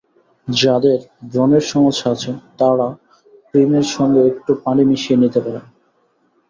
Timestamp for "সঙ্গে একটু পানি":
3.95-4.83